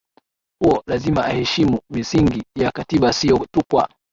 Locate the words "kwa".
3.71-3.89